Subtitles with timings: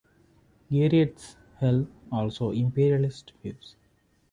[0.71, 3.75] Giertych held also imperialist views.